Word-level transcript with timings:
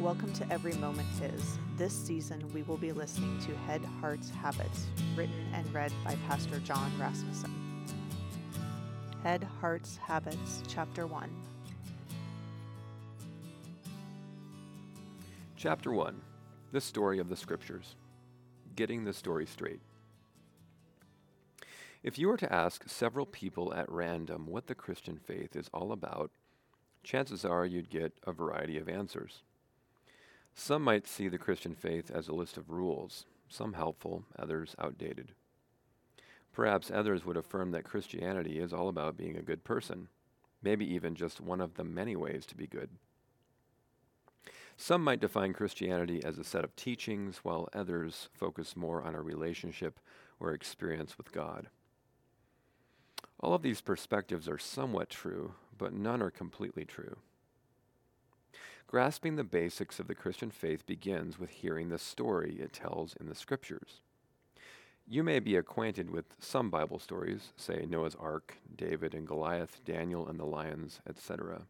Welcome 0.00 0.32
to 0.32 0.50
Every 0.50 0.72
Moment 0.76 1.08
His. 1.20 1.58
This 1.76 1.92
season, 1.92 2.42
we 2.54 2.62
will 2.62 2.78
be 2.78 2.90
listening 2.90 3.38
to 3.40 3.54
Head, 3.54 3.82
Hearts, 4.00 4.30
Habits, 4.30 4.86
written 5.14 5.44
and 5.52 5.70
read 5.74 5.92
by 6.02 6.16
Pastor 6.26 6.58
John 6.60 6.90
Rasmussen. 6.98 7.84
Head, 9.22 9.46
Hearts, 9.60 9.98
Habits, 9.98 10.62
Chapter 10.66 11.06
1. 11.06 11.28
Chapter 15.58 15.92
1 15.92 16.18
The 16.72 16.80
Story 16.80 17.18
of 17.18 17.28
the 17.28 17.36
Scriptures 17.36 17.96
Getting 18.76 19.04
the 19.04 19.12
Story 19.12 19.44
Straight. 19.44 19.82
If 22.02 22.18
you 22.18 22.28
were 22.28 22.38
to 22.38 22.50
ask 22.50 22.88
several 22.88 23.26
people 23.26 23.74
at 23.74 23.92
random 23.92 24.46
what 24.46 24.66
the 24.66 24.74
Christian 24.74 25.18
faith 25.18 25.54
is 25.54 25.68
all 25.74 25.92
about, 25.92 26.30
chances 27.04 27.44
are 27.44 27.66
you'd 27.66 27.90
get 27.90 28.14
a 28.26 28.32
variety 28.32 28.78
of 28.78 28.88
answers. 28.88 29.42
Some 30.54 30.82
might 30.82 31.06
see 31.06 31.28
the 31.28 31.38
Christian 31.38 31.74
faith 31.74 32.10
as 32.10 32.28
a 32.28 32.34
list 32.34 32.56
of 32.56 32.70
rules, 32.70 33.26
some 33.48 33.72
helpful, 33.72 34.24
others 34.38 34.74
outdated. 34.78 35.32
Perhaps 36.52 36.90
others 36.90 37.24
would 37.24 37.36
affirm 37.36 37.70
that 37.70 37.84
Christianity 37.84 38.58
is 38.58 38.72
all 38.72 38.88
about 38.88 39.16
being 39.16 39.36
a 39.36 39.42
good 39.42 39.64
person, 39.64 40.08
maybe 40.62 40.84
even 40.92 41.14
just 41.14 41.40
one 41.40 41.60
of 41.60 41.74
the 41.74 41.84
many 41.84 42.16
ways 42.16 42.44
to 42.46 42.56
be 42.56 42.66
good. 42.66 42.90
Some 44.76 45.04
might 45.04 45.20
define 45.20 45.52
Christianity 45.52 46.22
as 46.24 46.38
a 46.38 46.44
set 46.44 46.64
of 46.64 46.74
teachings, 46.74 47.38
while 47.38 47.68
others 47.74 48.28
focus 48.32 48.76
more 48.76 49.02
on 49.02 49.14
a 49.14 49.20
relationship 49.20 50.00
or 50.40 50.52
experience 50.52 51.18
with 51.18 51.32
God. 51.32 51.68
All 53.38 53.54
of 53.54 53.62
these 53.62 53.80
perspectives 53.80 54.48
are 54.48 54.58
somewhat 54.58 55.10
true, 55.10 55.54
but 55.76 55.92
none 55.92 56.22
are 56.22 56.30
completely 56.30 56.84
true. 56.84 57.16
Grasping 58.90 59.36
the 59.36 59.44
basics 59.44 60.00
of 60.00 60.08
the 60.08 60.16
Christian 60.16 60.50
faith 60.50 60.84
begins 60.84 61.38
with 61.38 61.50
hearing 61.50 61.90
the 61.90 61.96
story 61.96 62.56
it 62.58 62.72
tells 62.72 63.14
in 63.20 63.28
the 63.28 63.36
Scriptures. 63.36 64.00
You 65.06 65.22
may 65.22 65.38
be 65.38 65.54
acquainted 65.54 66.10
with 66.10 66.24
some 66.40 66.70
Bible 66.70 66.98
stories, 66.98 67.52
say 67.56 67.86
Noah's 67.88 68.16
Ark, 68.16 68.56
David 68.76 69.14
and 69.14 69.28
Goliath, 69.28 69.80
Daniel 69.84 70.26
and 70.26 70.40
the 70.40 70.44
lions, 70.44 70.98
etc. 71.08 71.66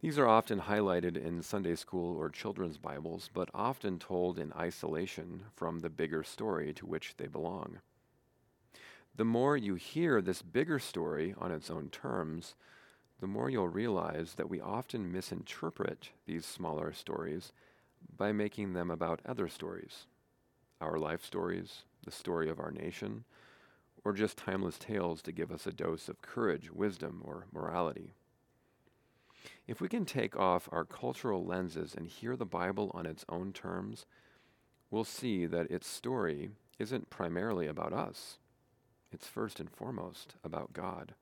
These 0.00 0.18
are 0.18 0.26
often 0.26 0.62
highlighted 0.62 1.16
in 1.16 1.40
Sunday 1.40 1.76
school 1.76 2.16
or 2.16 2.30
children's 2.30 2.78
Bibles, 2.78 3.30
but 3.32 3.48
often 3.54 4.00
told 4.00 4.40
in 4.40 4.52
isolation 4.54 5.44
from 5.54 5.78
the 5.78 5.88
bigger 5.88 6.24
story 6.24 6.72
to 6.72 6.84
which 6.84 7.14
they 7.16 7.28
belong. 7.28 7.78
The 9.14 9.24
more 9.24 9.56
you 9.56 9.76
hear 9.76 10.20
this 10.20 10.42
bigger 10.42 10.80
story 10.80 11.32
on 11.38 11.52
its 11.52 11.70
own 11.70 11.90
terms, 11.90 12.56
the 13.20 13.26
more 13.26 13.48
you'll 13.48 13.68
realize 13.68 14.34
that 14.34 14.50
we 14.50 14.60
often 14.60 15.10
misinterpret 15.10 16.10
these 16.26 16.44
smaller 16.44 16.92
stories 16.92 17.52
by 18.16 18.32
making 18.32 18.72
them 18.72 18.90
about 18.90 19.20
other 19.26 19.48
stories 19.48 20.06
our 20.78 20.98
life 20.98 21.24
stories, 21.24 21.84
the 22.04 22.10
story 22.10 22.50
of 22.50 22.60
our 22.60 22.70
nation, 22.70 23.24
or 24.04 24.12
just 24.12 24.36
timeless 24.36 24.78
tales 24.78 25.22
to 25.22 25.32
give 25.32 25.50
us 25.50 25.66
a 25.66 25.72
dose 25.72 26.08
of 26.10 26.20
courage, 26.20 26.70
wisdom, 26.70 27.22
or 27.24 27.46
morality. 27.50 28.12
If 29.66 29.80
we 29.80 29.88
can 29.88 30.04
take 30.04 30.36
off 30.36 30.68
our 30.70 30.84
cultural 30.84 31.44
lenses 31.44 31.94
and 31.94 32.06
hear 32.06 32.36
the 32.36 32.44
Bible 32.44 32.90
on 32.94 33.06
its 33.06 33.24
own 33.28 33.52
terms, 33.52 34.06
we'll 34.90 35.04
see 35.04 35.46
that 35.46 35.70
its 35.70 35.86
story 35.86 36.50
isn't 36.78 37.10
primarily 37.10 37.66
about 37.66 37.92
us. 37.92 38.38
It's 39.10 39.26
first 39.26 39.60
and 39.60 39.70
foremost 39.70 40.34
about 40.44 40.72
God. 40.72 41.14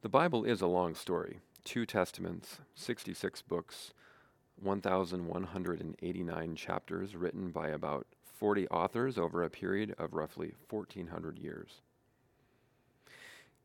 The 0.00 0.08
Bible 0.08 0.44
is 0.44 0.60
a 0.60 0.68
long 0.68 0.94
story 0.94 1.40
two 1.64 1.84
testaments, 1.84 2.60
66 2.76 3.42
books, 3.42 3.92
1,189 4.62 6.54
chapters 6.54 7.16
written 7.16 7.50
by 7.50 7.70
about 7.70 8.06
40 8.22 8.68
authors 8.68 9.18
over 9.18 9.42
a 9.42 9.50
period 9.50 9.96
of 9.98 10.14
roughly 10.14 10.54
1,400 10.70 11.40
years. 11.40 11.80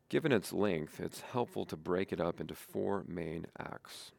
Given 0.08 0.32
its 0.32 0.52
length, 0.52 0.98
it's 0.98 1.20
helpful 1.20 1.64
to 1.66 1.76
break 1.76 2.12
it 2.12 2.20
up 2.20 2.40
into 2.40 2.56
four 2.56 3.04
main 3.06 3.46
acts. 3.56 4.10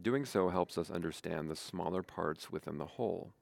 Doing 0.00 0.24
so 0.24 0.48
helps 0.48 0.78
us 0.78 0.90
understand 0.90 1.50
the 1.50 1.56
smaller 1.56 2.02
parts 2.02 2.50
within 2.50 2.78
the 2.78 2.86
whole. 2.86 3.34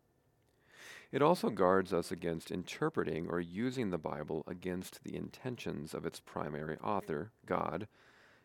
It 1.17 1.23
also 1.23 1.49
guards 1.49 1.95
us 1.95 2.13
against 2.13 2.51
interpreting 2.51 3.27
or 3.31 3.41
using 3.41 3.89
the 3.89 3.97
Bible 3.97 4.45
against 4.47 5.03
the 5.03 5.17
intentions 5.17 5.95
of 5.95 6.05
its 6.05 6.21
primary 6.21 6.77
author, 6.85 7.31
God, 7.47 7.89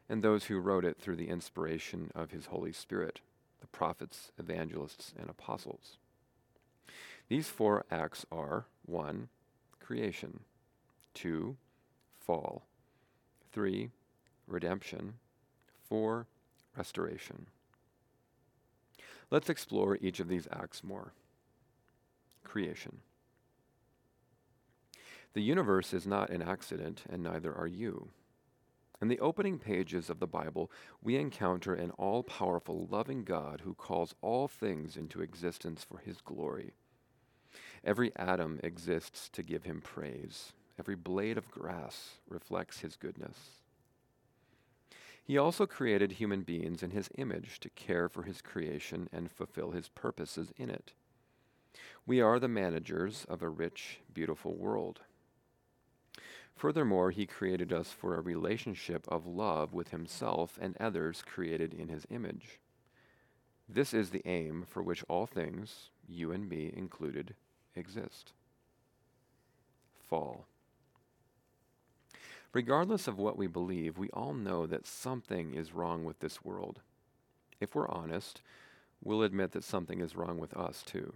and 0.08 0.24
those 0.24 0.46
who 0.46 0.58
wrote 0.58 0.86
it 0.86 0.98
through 0.98 1.18
the 1.18 1.28
inspiration 1.28 2.12
of 2.16 2.32
His 2.32 2.46
Holy 2.46 2.72
Spirit, 2.72 3.20
the 3.60 3.68
prophets, 3.68 4.32
evangelists, 4.40 5.14
and 5.20 5.30
apostles. 5.30 5.98
These 7.28 7.50
four 7.50 7.84
acts 7.92 8.26
are 8.32 8.68
1. 8.86 9.28
Creation, 9.82 10.40
2. 11.14 11.58
Fall, 12.22 12.64
3. 13.52 13.90
Redemption, 14.48 15.16
4. 15.90 16.26
Restoration. 16.78 17.48
Let's 19.30 19.50
explore 19.50 19.98
each 20.00 20.22
of 20.22 20.30
these 20.30 20.48
acts 20.54 20.86
more 20.86 21.12
creation. 22.44 22.98
The 25.34 25.42
universe 25.42 25.94
is 25.94 26.06
not 26.06 26.30
an 26.30 26.42
accident, 26.42 27.04
and 27.10 27.24
neither 27.24 27.54
are 27.54 27.68
you. 27.68 28.10
In 29.02 29.08
the 29.08 29.20
opening 29.20 29.58
pages 29.58 30.10
of 30.10 30.20
the 30.20 30.28
Bible, 30.28 30.70
we 31.02 31.16
encounter 31.16 31.74
an 31.74 31.92
all 31.92 32.22
powerful, 32.22 32.88
loving 32.92 33.24
God 33.24 33.62
who 33.64 33.74
calls 33.74 34.14
all 34.22 34.48
things 34.48 34.96
into 34.96 35.22
existence 35.22 35.84
for 35.84 35.98
his 35.98 36.22
glory. 36.22 36.74
Every 37.84 38.16
atom 38.16 38.60
exists 38.64 39.28
to 39.30 39.42
give 39.42 39.64
him 39.64 39.82
praise, 39.82 40.54
every 40.78 40.96
blade 40.96 41.38
of 41.38 41.50
grass 41.50 42.20
reflects 42.28 42.82
his 42.82 42.96
goodness. 42.96 43.62
He 45.24 45.38
also 45.38 45.66
created 45.66 46.14
human 46.14 46.42
beings 46.42 46.84
in 46.84 46.92
his 46.92 47.10
image 47.18 47.60
to 47.62 47.70
care 47.70 48.10
for 48.10 48.24
his 48.24 48.42
creation 48.42 49.08
and 49.12 49.32
fulfill 49.32 49.72
his 49.72 49.90
purposes 49.90 50.52
in 50.58 50.70
it. 50.70 50.94
We 52.06 52.22
are 52.22 52.40
the 52.40 52.48
managers 52.48 53.26
of 53.30 53.42
a 53.42 53.50
rich, 53.50 54.00
beautiful 54.14 54.56
world. 54.56 55.02
Furthermore, 56.56 57.12
he 57.12 57.26
created 57.26 57.74
us 57.74 57.92
for 57.92 58.16
a 58.16 58.22
relationship 58.22 59.08
of 59.08 59.26
love 59.26 59.74
with 59.74 59.90
himself 59.90 60.60
and 60.62 60.78
others 60.78 61.24
created 61.26 61.74
in 61.74 61.88
his 61.88 62.06
image. 62.10 62.60
This 63.68 63.94
is 63.94 64.10
the 64.10 64.22
aim 64.26 64.66
for 64.68 64.84
which 64.84 65.04
all 65.08 65.26
things, 65.26 65.90
you 66.08 66.32
and 66.32 66.48
me 66.48 66.72
included, 66.76 67.36
exist. 67.76 68.34
Fall. 70.08 70.46
Regardless 72.54 73.08
of 73.08 73.18
what 73.18 73.38
we 73.38 73.48
believe, 73.48 73.98
we 73.98 74.10
all 74.10 74.34
know 74.34 74.66
that 74.66 74.86
something 74.86 75.54
is 75.54 75.74
wrong 75.74 76.04
with 76.04 76.20
this 76.20 76.44
world. 76.44 76.82
If 77.62 77.76
we're 77.76 77.88
honest, 77.88 78.42
we'll 79.02 79.24
admit 79.24 79.54
that 79.54 79.64
something 79.64 80.02
is 80.02 80.16
wrong 80.16 80.38
with 80.38 80.54
us 80.56 80.84
too. 80.84 81.14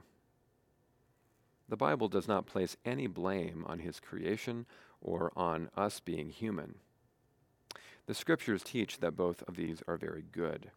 The 1.68 1.78
Bible 1.78 2.08
does 2.08 2.28
not 2.28 2.46
place 2.46 2.78
any 2.86 3.08
blame 3.08 3.64
on 3.68 3.80
his 3.80 4.00
creation 4.00 4.68
or 5.02 5.32
on 5.36 5.70
us 5.76 6.00
being 6.00 6.30
human. 6.30 6.76
The 8.06 8.14
scriptures 8.14 8.64
teach 8.64 9.00
that 9.00 9.16
both 9.16 9.42
of 9.48 9.56
these 9.56 9.82
are 9.88 9.98
very 9.98 10.24
good. 10.32 10.70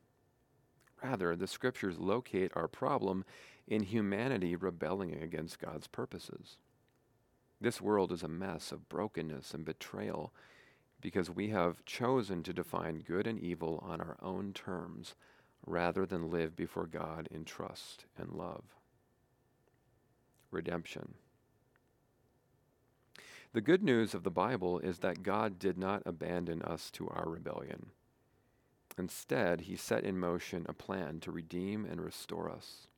Rather, 1.02 1.36
the 1.36 1.46
scriptures 1.46 1.98
locate 1.98 2.52
our 2.56 2.68
problem 2.68 3.24
in 3.66 3.82
humanity 3.82 4.56
rebelling 4.56 5.14
against 5.22 5.58
God's 5.58 5.86
purposes. 5.86 6.56
This 7.60 7.80
world 7.80 8.10
is 8.10 8.22
a 8.22 8.28
mess 8.28 8.72
of 8.72 8.88
brokenness 8.88 9.52
and 9.52 9.64
betrayal 9.64 10.32
because 11.00 11.28
we 11.28 11.48
have 11.48 11.84
chosen 11.84 12.42
to 12.44 12.52
define 12.52 13.04
good 13.06 13.26
and 13.26 13.38
evil 13.38 13.82
on 13.86 14.00
our 14.00 14.16
own 14.22 14.52
terms 14.54 15.14
rather 15.66 16.06
than 16.06 16.30
live 16.30 16.56
before 16.56 16.86
God 16.86 17.28
in 17.30 17.44
trust 17.44 18.06
and 18.16 18.32
love 18.32 18.77
redemption. 20.50 21.14
The 23.52 23.60
good 23.60 23.82
news 23.82 24.14
of 24.14 24.24
the 24.24 24.30
Bible 24.30 24.78
is 24.78 24.98
that 24.98 25.22
God 25.22 25.58
did 25.58 25.78
not 25.78 26.02
abandon 26.04 26.60
us 26.62 26.90
to 26.92 27.08
our 27.08 27.28
rebellion. 27.28 27.90
Instead, 28.98 29.62
he 29.62 29.76
set 29.76 30.04
in 30.04 30.18
motion 30.18 30.66
a 30.68 30.74
plan 30.74 31.20
to 31.20 31.30
redeem 31.30 31.84
and 31.84 32.00
restore 32.00 32.50
us. 32.50 32.88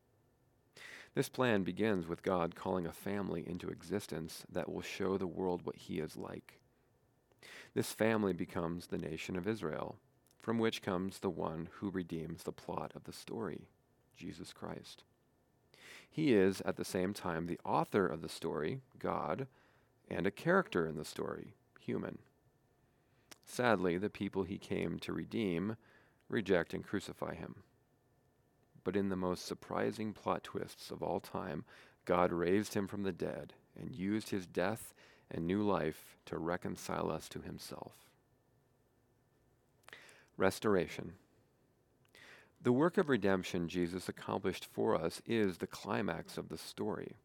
This 1.15 1.29
plan 1.29 1.63
begins 1.63 2.07
with 2.07 2.23
God 2.23 2.55
calling 2.55 2.87
a 2.87 2.93
family 2.93 3.47
into 3.47 3.69
existence 3.69 4.45
that 4.51 4.73
will 4.73 4.83
show 4.83 5.19
the 5.19 5.27
world 5.27 5.63
what 5.65 5.77
he 5.77 5.99
is 5.99 6.17
like. 6.17 6.61
This 7.75 7.93
family 7.93 8.33
becomes 8.33 8.87
the 8.87 8.99
nation 8.99 9.37
of 9.37 9.47
Israel, 9.47 9.99
from 10.41 10.59
which 10.59 10.83
comes 10.83 11.19
the 11.19 11.31
one 11.31 11.69
who 11.75 11.91
redeems 11.91 12.43
the 12.43 12.53
plot 12.53 12.93
of 12.95 13.05
the 13.05 13.13
story, 13.13 13.69
Jesus 14.17 14.53
Christ. 14.53 15.05
He 16.11 16.35
is, 16.35 16.61
at 16.63 16.77
the 16.77 16.85
same 16.85 17.15
time, 17.15 17.47
the 17.47 17.61
author 17.65 18.07
of 18.07 18.21
the 18.21 18.29
story, 18.29 18.81
God, 18.99 19.47
and 20.11 20.27
a 20.27 20.33
character 20.33 20.87
in 20.87 20.97
the 20.97 21.05
story, 21.05 21.55
human. 21.79 22.19
Sadly, 23.47 23.97
the 23.97 24.11
people 24.11 24.43
he 24.43 24.59
came 24.59 24.99
to 25.01 25.13
redeem 25.13 25.77
reject 26.29 26.75
and 26.75 26.85
crucify 26.85 27.35
him, 27.35 27.63
but 28.85 28.97
in 28.97 29.09
the 29.09 29.17
most 29.17 29.47
surprising 29.47 30.13
plot 30.13 30.45
twists 30.45 30.91
of 30.91 31.03
all 31.03 31.21
time, 31.21 31.65
God 32.05 32.33
raised 32.33 32.75
him 32.75 32.87
from 32.87 33.03
the 33.03 33.13
dead 33.13 33.53
and 33.79 33.95
used 33.95 34.31
his 34.31 34.47
death 34.47 34.95
and 35.31 35.47
new 35.47 35.63
life 35.63 36.17
to 36.27 36.39
reconcile 36.39 37.11
us 37.11 37.29
to 37.29 37.41
himself. 37.41 37.93
Restoration. 40.37 41.13
The 42.63 42.73
work 42.73 42.99
of 42.99 43.09
redemption 43.09 43.69
Jesus 43.69 44.07
accomplished 44.07 44.67
for 44.67 44.95
us 44.95 45.23
is 45.25 45.59
the 45.59 45.67
climax 45.67 46.37
of 46.37 46.51
the 46.51 46.59
story. 46.59 47.17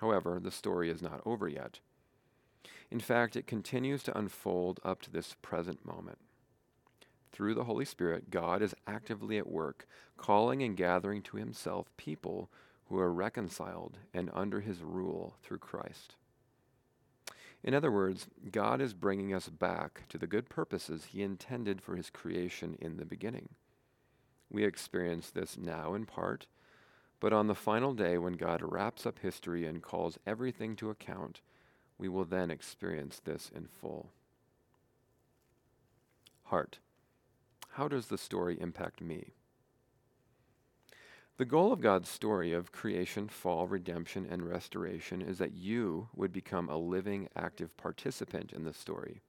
However, 0.00 0.40
the 0.42 0.50
story 0.50 0.90
is 0.90 1.00
not 1.00 1.22
over 1.24 1.46
yet. 1.46 1.78
In 2.90 2.98
fact, 2.98 3.36
it 3.36 3.46
continues 3.46 4.02
to 4.02 4.18
unfold 4.18 4.80
up 4.84 5.02
to 5.02 5.10
this 5.10 5.36
present 5.40 5.86
moment. 5.86 6.18
Through 7.30 7.54
the 7.54 7.64
Holy 7.64 7.84
Spirit, 7.84 8.30
God 8.30 8.60
is 8.60 8.74
actively 8.88 9.38
at 9.38 9.46
work, 9.46 9.86
calling 10.16 10.62
and 10.62 10.76
gathering 10.76 11.22
to 11.22 11.36
himself 11.36 11.96
people 11.96 12.50
who 12.88 12.98
are 12.98 13.12
reconciled 13.12 13.98
and 14.12 14.30
under 14.32 14.60
his 14.60 14.82
rule 14.82 15.36
through 15.42 15.58
Christ. 15.58 16.16
In 17.62 17.72
other 17.72 17.92
words, 17.92 18.26
God 18.50 18.80
is 18.80 18.94
bringing 18.94 19.32
us 19.32 19.48
back 19.48 20.08
to 20.08 20.18
the 20.18 20.26
good 20.26 20.48
purposes 20.48 21.06
he 21.06 21.22
intended 21.22 21.80
for 21.80 21.94
his 21.94 22.10
creation 22.10 22.76
in 22.80 22.96
the 22.96 23.04
beginning. 23.04 23.50
We 24.50 24.64
experience 24.64 25.30
this 25.30 25.56
now 25.56 25.94
in 25.94 26.06
part, 26.06 26.46
but 27.20 27.32
on 27.32 27.46
the 27.46 27.54
final 27.54 27.94
day 27.94 28.18
when 28.18 28.34
God 28.34 28.60
wraps 28.62 29.06
up 29.06 29.18
history 29.20 29.66
and 29.66 29.82
calls 29.82 30.18
everything 30.26 30.76
to 30.76 30.90
account, 30.90 31.40
we 31.98 32.08
will 32.08 32.24
then 32.24 32.50
experience 32.50 33.20
this 33.24 33.50
in 33.54 33.66
full. 33.66 34.10
Heart. 36.44 36.78
How 37.70 37.88
does 37.88 38.06
the 38.06 38.18
story 38.18 38.56
impact 38.60 39.00
me? 39.00 39.32
The 41.38 41.44
goal 41.44 41.72
of 41.72 41.82
God's 41.82 42.08
story 42.08 42.54
of 42.54 42.72
creation, 42.72 43.28
fall, 43.28 43.66
redemption, 43.66 44.26
and 44.30 44.48
restoration 44.48 45.20
is 45.20 45.36
that 45.38 45.52
you 45.52 46.08
would 46.14 46.32
become 46.32 46.70
a 46.70 46.78
living, 46.78 47.28
active 47.36 47.76
participant 47.76 48.52
in 48.52 48.64
the 48.64 48.72
story. 48.72 49.20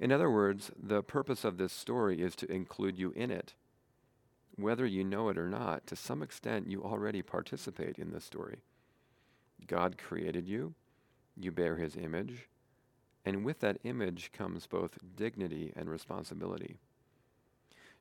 In 0.00 0.10
other 0.10 0.28
words, 0.28 0.72
the 0.76 1.02
purpose 1.02 1.44
of 1.44 1.56
this 1.56 1.72
story 1.72 2.20
is 2.20 2.34
to 2.36 2.50
include 2.50 2.98
you 2.98 3.12
in 3.12 3.30
it. 3.30 3.54
Whether 4.58 4.86
you 4.86 5.04
know 5.04 5.28
it 5.28 5.38
or 5.38 5.48
not, 5.48 5.86
to 5.86 5.94
some 5.94 6.20
extent 6.20 6.68
you 6.68 6.82
already 6.82 7.22
participate 7.22 7.96
in 7.96 8.10
the 8.10 8.20
story. 8.20 8.58
God 9.68 9.96
created 9.96 10.48
you, 10.48 10.74
you 11.36 11.52
bear 11.52 11.76
his 11.76 11.94
image, 11.94 12.48
and 13.24 13.44
with 13.44 13.60
that 13.60 13.78
image 13.84 14.32
comes 14.32 14.66
both 14.66 14.98
dignity 15.14 15.72
and 15.76 15.88
responsibility. 15.88 16.78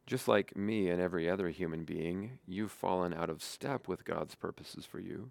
Just 0.07 0.27
like 0.27 0.57
me 0.57 0.89
and 0.89 0.99
every 0.99 1.29
other 1.29 1.49
human 1.49 1.83
being, 1.83 2.39
you've 2.47 2.71
fallen 2.71 3.13
out 3.13 3.29
of 3.29 3.43
step 3.43 3.87
with 3.87 4.03
God's 4.03 4.33
purposes 4.33 4.83
for 4.83 4.99
you. 4.99 5.29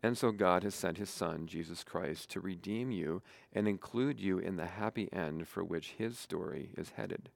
And 0.00 0.16
so 0.16 0.30
God 0.30 0.62
has 0.62 0.76
sent 0.76 0.98
his 0.98 1.10
Son, 1.10 1.48
Jesus 1.48 1.82
Christ, 1.82 2.30
to 2.30 2.40
redeem 2.40 2.92
you 2.92 3.20
and 3.52 3.66
include 3.66 4.20
you 4.20 4.38
in 4.38 4.54
the 4.54 4.66
happy 4.66 5.12
end 5.12 5.48
for 5.48 5.64
which 5.64 5.94
his 5.98 6.16
story 6.16 6.70
is 6.76 6.90
headed. 6.90 7.30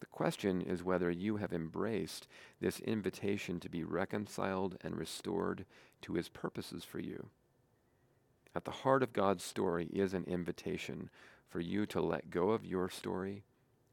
The 0.00 0.06
question 0.06 0.60
is 0.60 0.82
whether 0.82 1.10
you 1.10 1.36
have 1.36 1.52
embraced 1.52 2.28
this 2.60 2.80
invitation 2.80 3.60
to 3.60 3.68
be 3.68 3.84
reconciled 3.84 4.76
and 4.82 4.96
restored 4.96 5.64
to 6.02 6.14
his 6.14 6.28
purposes 6.28 6.84
for 6.84 7.00
you. 7.00 7.30
At 8.54 8.64
the 8.64 8.70
heart 8.70 9.02
of 9.02 9.12
God's 9.12 9.42
story 9.42 9.86
is 9.92 10.14
an 10.14 10.24
invitation 10.24 11.10
for 11.48 11.60
you 11.60 11.86
to 11.86 12.00
let 12.00 12.30
go 12.30 12.50
of 12.50 12.64
your 12.64 12.88
story 12.88 13.44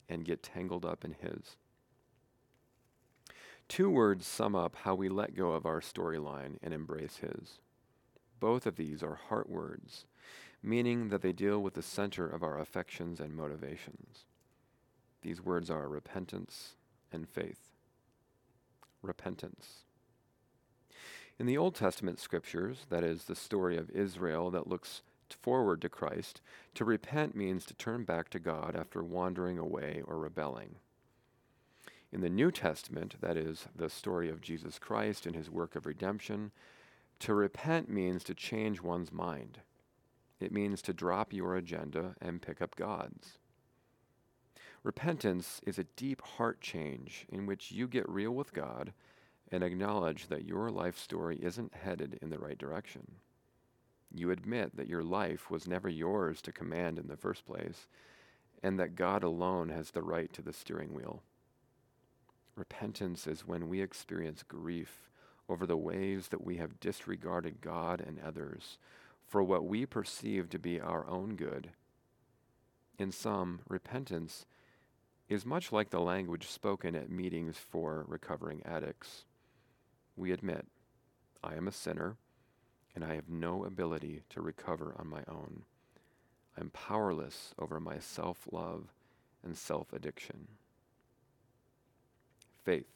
and 0.07 0.25
get 0.25 0.44
tangled 0.44 0.86
up 0.86 1.03
in 1.03 1.13
His. 1.13 1.57
Two 3.68 3.89
words 3.89 4.27
sum 4.27 4.56
up 4.56 4.75
how 4.77 4.94
we 4.94 5.09
let 5.09 5.36
go 5.36 5.51
of 5.51 5.65
our 5.65 5.80
storyline 5.80 6.57
and 6.62 6.74
embrace 6.74 7.18
His. 7.18 7.59
Both 8.39 8.65
of 8.65 8.75
these 8.75 9.01
are 9.01 9.15
heart 9.15 9.50
words, 9.50 10.06
meaning 10.62 11.09
that 11.09 11.21
they 11.21 11.31
deal 11.31 11.59
with 11.59 11.75
the 11.75 11.81
center 11.81 12.27
of 12.27 12.44
our 12.44 12.59
affections 12.59 13.19
and 13.19 13.33
motivations. 13.33 14.25
These 15.21 15.41
words 15.41 15.69
are 15.69 15.88
repentance 15.88 16.75
and 17.12 17.27
faith. 17.27 17.71
Repentance. 19.01 19.83
In 21.39 21.45
the 21.45 21.57
Old 21.57 21.75
Testament 21.75 22.19
scriptures, 22.19 22.85
that 22.89 23.03
is, 23.03 23.25
the 23.25 23.35
story 23.35 23.77
of 23.77 23.89
Israel 23.89 24.51
that 24.51 24.68
looks 24.68 25.01
forward 25.29 25.81
to 25.81 25.89
Christ, 25.89 26.41
to 26.75 26.85
repent 26.85 27.35
means 27.35 27.65
to 27.65 27.73
turn 27.73 28.03
back 28.03 28.29
to 28.29 28.39
God 28.39 28.75
after 28.75 29.03
wandering 29.03 29.57
away 29.57 30.03
or 30.06 30.19
rebelling. 30.19 30.75
In 32.12 32.21
the 32.21 32.29
New 32.29 32.51
Testament, 32.51 33.15
that 33.21 33.38
is, 33.38 33.67
the 33.75 33.89
story 33.89 34.29
of 34.29 34.41
Jesus 34.41 34.77
Christ 34.77 35.25
and 35.25 35.35
his 35.35 35.50
work 35.50 35.75
of 35.75 35.85
redemption, 35.85 36.51
to 37.19 37.33
repent 37.33 37.89
means 37.89 38.24
to 38.25 38.33
change 38.33 38.81
one's 38.81 39.12
mind. 39.12 39.59
It 40.39 40.51
means 40.51 40.81
to 40.83 40.94
drop 40.94 41.31
your 41.31 41.56
agenda 41.56 42.15
and 42.19 42.41
pick 42.41 42.62
up 42.62 42.75
God's. 42.75 43.38
Repentance 44.83 45.62
is 45.66 45.78
a 45.78 45.83
deep 45.95 46.22
heart 46.22 46.60
change 46.60 47.28
in 47.30 47.45
which 47.45 47.72
you 47.72 47.88
get 47.88 48.10
real 48.10 48.31
with 48.31 48.54
God 48.54 48.94
and 49.51 49.63
acknowledge 49.63 50.28
that 50.28 50.45
your 50.45 50.72
life 50.72 50.98
story 50.98 51.38
isn't 51.42 51.75
headed 51.75 52.18
in 52.22 52.30
the 52.31 52.39
right 52.39 52.57
direction. 52.57 53.16
You 54.13 54.31
admit 54.31 54.75
that 54.75 54.88
your 54.88 55.04
life 55.04 55.51
was 55.51 55.68
never 55.68 55.88
yours 55.88 56.42
to 56.42 56.51
command 56.51 56.98
in 56.98 57.07
the 57.07 57.18
first 57.18 57.45
place, 57.45 57.88
and 58.63 58.80
that 58.80 58.95
God 58.95 59.24
alone 59.24 59.69
has 59.69 59.92
the 59.92 60.01
right 60.01 60.31
to 60.33 60.42
the 60.42 60.54
steering 60.54 60.94
wheel. 60.94 61.22
Repentance 62.56 63.27
is 63.27 63.48
when 63.48 63.69
we 63.69 63.81
experience 63.81 64.44
grief 64.44 65.10
over 65.48 65.66
the 65.66 65.77
ways 65.77 66.30
that 66.30 66.44
we 66.44 66.57
have 66.57 66.80
disregarded 66.80 67.62
God 67.62 68.01
and 68.06 68.19
others 68.19 68.77
for 69.27 69.44
what 69.44 69.66
we 69.66 69.86
perceive 69.86 70.50
to 70.50 70.60
be 70.60 70.80
our 70.80 71.07
own 71.07 71.36
good. 71.36 71.72
In 72.98 73.12
sum, 73.12 73.62
repentance 73.68 74.45
is 75.31 75.45
much 75.45 75.72
like 75.72 75.89
the 75.92 76.01
language 76.01 76.45
spoken 76.45 76.94
at 76.94 77.10
meetings 77.10 77.56
for 77.57 78.04
recovering 78.10 78.62
addicts. 78.66 79.24
We 80.18 80.33
admit, 80.33 80.66
I 81.42 81.56
am 81.56 81.69
a 81.69 81.72
sinner 81.72 82.18
and 82.94 83.06
I 83.06 83.16
have 83.16 83.30
no 83.30 83.63
ability 83.63 84.24
to 84.31 84.42
recover 84.42 84.94
on 85.00 85.07
my 85.07 85.24
own. 85.30 85.63
I'm 86.57 86.69
powerless 86.72 87.55
over 87.58 87.79
my 87.79 87.98
self 87.98 88.39
love 88.51 88.88
and 89.41 89.58
self 89.58 89.94
addiction. 89.94 90.50
Faith. 92.65 92.89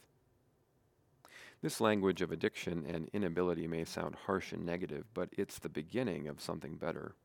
This 1.61 1.79
language 1.79 2.21
of 2.21 2.33
addiction 2.33 2.85
and 2.85 3.09
inability 3.13 3.65
may 3.65 3.85
sound 3.85 4.15
harsh 4.25 4.51
and 4.51 4.65
negative, 4.65 5.05
but 5.13 5.29
it's 5.37 5.57
the 5.57 5.69
beginning 5.69 6.27
of 6.27 6.41
something 6.41 6.75
better. 6.75 7.15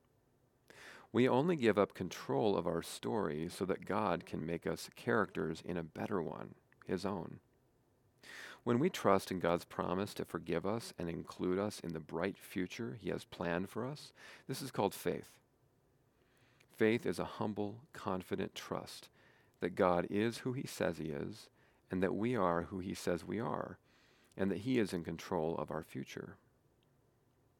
We 1.12 1.28
only 1.28 1.56
give 1.56 1.78
up 1.78 1.94
control 1.94 2.56
of 2.56 2.66
our 2.66 2.82
story 2.82 3.48
so 3.48 3.64
that 3.64 3.84
God 3.84 4.26
can 4.26 4.46
make 4.46 4.66
us 4.66 4.90
characters 4.94 5.62
in 5.64 5.76
a 5.76 5.82
better 5.82 6.22
one, 6.22 6.54
His 6.86 7.04
own. 7.04 7.40
When 8.62 8.78
we 8.78 8.90
trust 8.90 9.30
in 9.30 9.40
God's 9.40 9.64
promise 9.64 10.14
to 10.14 10.24
forgive 10.24 10.66
us 10.66 10.92
and 10.98 11.08
include 11.08 11.58
us 11.58 11.80
in 11.80 11.92
the 11.92 12.00
bright 12.00 12.38
future 12.38 12.98
He 13.00 13.10
has 13.10 13.24
planned 13.24 13.70
for 13.70 13.86
us, 13.86 14.12
this 14.46 14.62
is 14.62 14.70
called 14.70 14.94
faith. 14.94 15.38
Faith 16.76 17.06
is 17.06 17.18
a 17.18 17.24
humble, 17.24 17.76
confident 17.92 18.54
trust 18.54 19.08
that 19.60 19.74
God 19.74 20.06
is 20.10 20.38
who 20.38 20.52
He 20.52 20.66
says 20.66 20.98
He 20.98 21.08
is, 21.08 21.48
and 21.90 22.02
that 22.02 22.14
we 22.14 22.36
are 22.36 22.62
who 22.62 22.78
He 22.78 22.94
says 22.94 23.24
we 23.24 23.40
are, 23.40 23.78
and 24.36 24.50
that 24.50 24.58
He 24.58 24.78
is 24.78 24.92
in 24.92 25.02
control 25.02 25.56
of 25.58 25.70
our 25.70 25.82
future. 25.82 26.36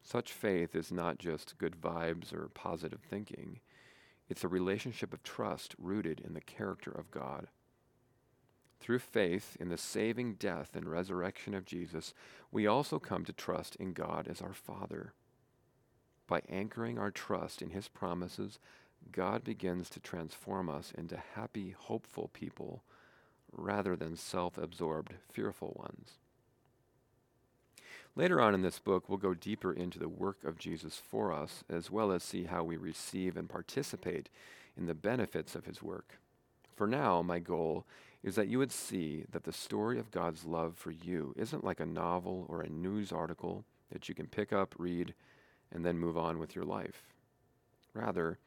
Such 0.03 0.31
faith 0.31 0.75
is 0.75 0.91
not 0.91 1.19
just 1.19 1.57
good 1.57 1.79
vibes 1.79 2.33
or 2.33 2.49
positive 2.53 3.01
thinking. 3.01 3.59
It's 4.29 4.43
a 4.43 4.49
relationship 4.49 5.13
of 5.13 5.23
trust 5.23 5.75
rooted 5.77 6.19
in 6.19 6.33
the 6.33 6.41
character 6.41 6.91
of 6.91 7.11
God. 7.11 7.47
Through 8.79 8.99
faith 8.99 9.55
in 9.59 9.69
the 9.69 9.77
saving 9.77 10.35
death 10.35 10.75
and 10.75 10.89
resurrection 10.89 11.53
of 11.53 11.65
Jesus, 11.65 12.13
we 12.51 12.65
also 12.65 12.97
come 12.97 13.25
to 13.25 13.33
trust 13.33 13.75
in 13.75 13.93
God 13.93 14.27
as 14.27 14.41
our 14.41 14.53
Father. 14.53 15.13
By 16.25 16.41
anchoring 16.49 16.97
our 16.97 17.11
trust 17.11 17.61
in 17.61 17.69
His 17.69 17.87
promises, 17.87 18.57
God 19.11 19.43
begins 19.43 19.89
to 19.91 19.99
transform 19.99 20.69
us 20.69 20.91
into 20.97 21.21
happy, 21.35 21.75
hopeful 21.77 22.29
people 22.33 22.83
rather 23.51 23.95
than 23.95 24.15
self 24.15 24.57
absorbed, 24.57 25.13
fearful 25.31 25.73
ones. 25.75 26.17
Later 28.15 28.41
on 28.41 28.53
in 28.53 28.61
this 28.61 28.79
book, 28.79 29.07
we'll 29.07 29.17
go 29.17 29.33
deeper 29.33 29.71
into 29.71 29.97
the 29.97 30.09
work 30.09 30.43
of 30.43 30.57
Jesus 30.57 30.97
for 30.97 31.31
us, 31.31 31.63
as 31.69 31.89
well 31.89 32.11
as 32.11 32.23
see 32.23 32.43
how 32.43 32.63
we 32.63 32.75
receive 32.75 33.37
and 33.37 33.49
participate 33.49 34.29
in 34.77 34.85
the 34.85 34.93
benefits 34.93 35.55
of 35.55 35.65
his 35.65 35.81
work. 35.81 36.19
For 36.75 36.87
now, 36.87 37.21
my 37.21 37.39
goal 37.39 37.85
is 38.21 38.35
that 38.35 38.49
you 38.49 38.59
would 38.59 38.71
see 38.71 39.23
that 39.31 39.45
the 39.45 39.53
story 39.53 39.97
of 39.97 40.11
God's 40.11 40.43
love 40.43 40.75
for 40.75 40.91
you 40.91 41.33
isn't 41.37 41.63
like 41.63 41.79
a 41.79 41.85
novel 41.85 42.45
or 42.49 42.61
a 42.61 42.69
news 42.69 43.11
article 43.11 43.63
that 43.91 44.09
you 44.09 44.15
can 44.15 44.27
pick 44.27 44.51
up, 44.51 44.75
read, 44.77 45.13
and 45.71 45.85
then 45.85 45.97
move 45.97 46.17
on 46.17 46.37
with 46.37 46.53
your 46.53 46.65
life. 46.65 47.03
Rather, 47.93 48.39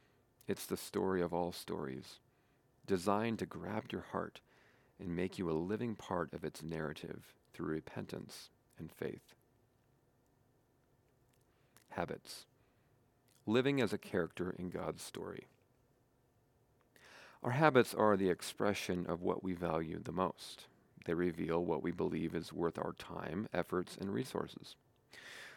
it's 0.47 0.67
the 0.67 0.77
story 0.77 1.23
of 1.23 1.33
all 1.33 1.53
stories, 1.53 2.21
designed 2.87 3.39
to 3.39 3.47
grab 3.47 3.85
your 3.91 4.05
heart 4.13 4.41
and 5.01 5.17
make 5.17 5.39
you 5.39 5.51
a 5.51 5.53
living 5.53 5.95
part 5.95 6.33
of 6.35 6.45
its 6.45 6.63
narrative 6.63 7.35
through 7.53 7.67
repentance 7.67 8.51
and 8.79 8.93
faith. 8.93 9.35
Habits. 11.97 12.47
Living 13.47 13.81
as 13.81 13.93
a 13.93 13.99
character 13.99 14.53
in 14.59 14.69
God's 14.69 15.01
story. 15.01 15.47
Our 17.45 17.53
habits 17.53 17.95
are 17.95 18.17
the 18.17 18.31
expression 18.31 19.07
of 19.09 19.23
what 19.23 19.45
we 19.45 19.53
value 19.53 20.01
the 20.03 20.11
most. 20.11 20.67
They 21.05 21.15
reveal 21.15 21.65
what 21.65 21.85
we 21.85 21.93
believe 21.93 22.35
is 22.35 22.53
worth 22.53 22.79
our 22.79 22.95
time, 22.99 23.49
efforts, 23.55 23.97
and 24.01 24.13
resources. 24.13 24.75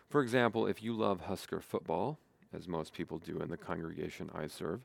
For 0.09 0.21
example, 0.21 0.67
if 0.67 0.83
you 0.83 0.93
love 0.93 1.21
Husker 1.21 1.59
football, 1.59 2.19
as 2.53 2.67
most 2.67 2.93
people 2.93 3.17
do 3.17 3.39
in 3.39 3.49
the 3.49 3.57
congregation 3.57 4.29
I 4.31 4.45
serve, 4.45 4.81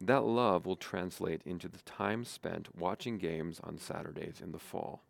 that 0.00 0.24
love 0.24 0.66
will 0.66 0.74
translate 0.74 1.42
into 1.44 1.68
the 1.68 1.82
time 1.82 2.24
spent 2.24 2.76
watching 2.76 3.18
games 3.18 3.60
on 3.62 3.78
Saturdays 3.78 4.40
in 4.42 4.50
the 4.50 4.58
fall. 4.58 5.02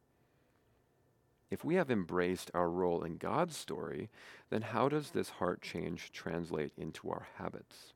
If 1.51 1.65
we 1.65 1.75
have 1.77 1.91
embraced 1.91 2.51
our 2.55 2.71
role 2.71 3.03
in 3.03 3.17
God's 3.17 3.57
story, 3.57 4.11
then 4.51 4.63
how 4.63 4.89
does 4.89 5.11
this 5.11 5.31
heart 5.31 5.63
change 5.63 6.11
translate 6.13 6.73
into 6.77 7.11
our 7.11 7.29
habits? 7.37 7.93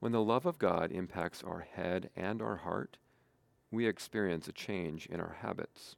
When 0.00 0.12
the 0.12 0.22
love 0.22 0.46
of 0.46 0.58
God 0.58 0.92
impacts 0.92 1.42
our 1.42 1.60
head 1.60 2.10
and 2.16 2.40
our 2.40 2.56
heart, 2.56 2.98
we 3.70 3.86
experience 3.86 4.48
a 4.48 4.52
change 4.52 5.06
in 5.06 5.20
our 5.20 5.36
habits. 5.40 5.96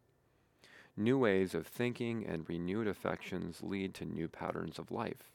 New 0.96 1.18
ways 1.18 1.54
of 1.54 1.66
thinking 1.66 2.26
and 2.26 2.48
renewed 2.48 2.88
affections 2.88 3.62
lead 3.62 3.94
to 3.94 4.04
new 4.04 4.28
patterns 4.28 4.78
of 4.78 4.90
life. 4.90 5.30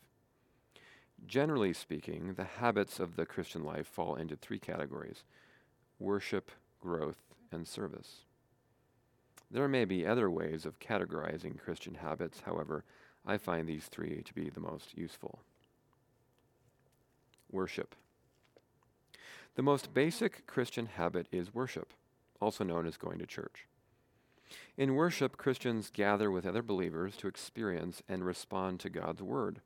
Generally 1.25 1.73
speaking, 1.73 2.33
the 2.33 2.43
habits 2.43 2.99
of 2.99 3.15
the 3.15 3.25
Christian 3.25 3.63
life 3.63 3.87
fall 3.87 4.15
into 4.15 4.35
three 4.35 4.59
categories 4.59 5.23
worship, 5.97 6.51
growth, 6.81 7.33
and 7.51 7.67
service. 7.67 8.25
There 9.51 9.67
may 9.67 9.85
be 9.85 10.05
other 10.05 10.29
ways 10.29 10.65
of 10.65 10.79
categorizing 10.79 11.57
Christian 11.59 11.95
habits, 11.95 12.41
however, 12.45 12.83
I 13.25 13.37
find 13.37 13.67
these 13.67 13.85
three 13.85 14.21
to 14.23 14.33
be 14.33 14.49
the 14.49 14.59
most 14.59 14.97
useful. 14.97 15.39
Worship. 17.51 17.95
The 19.55 19.61
most 19.61 19.93
basic 19.93 20.45
Christian 20.47 20.87
habit 20.87 21.27
is 21.31 21.53
worship, 21.53 21.93
also 22.41 22.63
known 22.63 22.85
as 22.85 22.97
going 22.97 23.19
to 23.19 23.25
church. 23.25 23.67
In 24.77 24.95
worship, 24.95 25.37
Christians 25.37 25.89
gather 25.89 26.29
with 26.29 26.45
other 26.45 26.61
believers 26.61 27.15
to 27.17 27.27
experience 27.27 28.03
and 28.07 28.25
respond 28.25 28.79
to 28.81 28.89
God's 28.89 29.21
Word. 29.21 29.61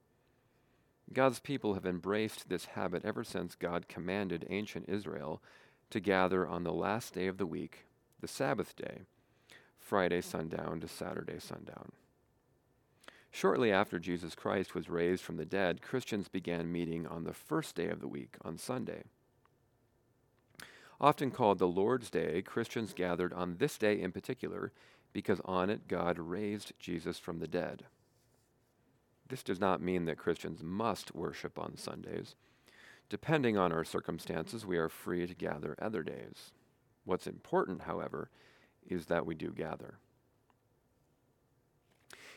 God's 1.11 1.39
people 1.39 1.73
have 1.73 1.85
embraced 1.85 2.49
this 2.49 2.65
habit 2.65 3.03
ever 3.03 3.23
since 3.23 3.55
God 3.55 3.87
commanded 3.87 4.45
ancient 4.49 4.87
Israel 4.87 5.41
to 5.89 5.99
gather 5.99 6.47
on 6.47 6.63
the 6.63 6.71
last 6.71 7.15
day 7.15 7.27
of 7.27 7.37
the 7.37 7.47
week, 7.47 7.87
the 8.21 8.27
Sabbath 8.27 8.75
day, 8.75 9.01
Friday 9.89 10.21
sundown 10.21 10.79
to 10.79 10.87
Saturday 10.87 11.39
sundown. 11.39 11.91
Shortly 13.31 13.71
after 13.71 13.97
Jesus 13.97 14.35
Christ 14.35 14.75
was 14.75 14.87
raised 14.87 15.23
from 15.23 15.37
the 15.37 15.45
dead, 15.45 15.81
Christians 15.81 16.27
began 16.27 16.71
meeting 16.71 17.07
on 17.07 17.23
the 17.23 17.33
first 17.33 17.73
day 17.73 17.87
of 17.87 17.99
the 17.99 18.07
week, 18.07 18.35
on 18.43 18.59
Sunday. 18.59 19.01
Often 21.01 21.31
called 21.31 21.57
the 21.57 21.67
Lord's 21.67 22.11
Day, 22.11 22.43
Christians 22.43 22.93
gathered 22.93 23.33
on 23.33 23.55
this 23.57 23.79
day 23.79 23.99
in 23.99 24.11
particular 24.11 24.71
because 25.11 25.41
on 25.43 25.71
it 25.71 25.87
God 25.87 26.19
raised 26.19 26.73
Jesus 26.77 27.17
from 27.17 27.39
the 27.39 27.47
dead. 27.47 27.85
This 29.27 29.41
does 29.41 29.59
not 29.59 29.81
mean 29.81 30.05
that 30.05 30.19
Christians 30.19 30.61
must 30.61 31.15
worship 31.15 31.57
on 31.57 31.77
Sundays. 31.77 32.35
Depending 33.09 33.57
on 33.57 33.71
our 33.71 33.83
circumstances, 33.83 34.67
we 34.67 34.77
are 34.77 34.87
free 34.87 35.25
to 35.25 35.33
gather 35.33 35.75
other 35.81 36.03
days. 36.03 36.51
What's 37.05 37.25
important, 37.25 37.81
however, 37.81 38.29
is 38.89 39.05
that 39.05 39.25
we 39.25 39.35
do 39.35 39.51
gather. 39.51 39.99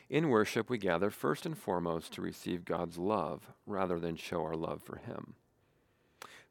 In 0.08 0.28
worship, 0.28 0.68
we 0.68 0.78
gather 0.78 1.10
first 1.10 1.46
and 1.46 1.56
foremost 1.56 2.12
to 2.12 2.22
receive 2.22 2.64
God's 2.64 2.98
love 2.98 3.52
rather 3.66 3.98
than 3.98 4.16
show 4.16 4.42
our 4.42 4.54
love 4.54 4.82
for 4.82 4.96
Him. 4.96 5.34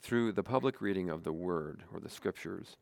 Through 0.01 0.31
the 0.31 0.43
public 0.43 0.81
reading 0.81 1.10
of 1.10 1.24
the 1.24 1.34
Word 1.34 1.84
or 1.93 2.00
the 2.00 2.10
Scriptures, 2.10 2.77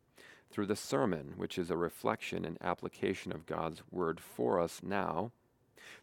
through 0.50 0.66
the 0.66 0.76
sermon, 0.76 1.34
which 1.36 1.58
is 1.58 1.70
a 1.70 1.76
reflection 1.76 2.44
and 2.44 2.56
application 2.62 3.30
of 3.30 3.46
God's 3.46 3.82
Word 3.90 4.20
for 4.20 4.58
us 4.58 4.80
now, 4.82 5.32